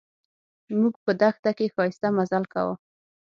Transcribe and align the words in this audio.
موږ 0.79 0.93
په 1.03 1.11
دښته 1.21 1.51
کې 1.57 1.71
ښایسته 1.73 2.07
مزل 2.17 2.43
کاوه. 2.53 2.75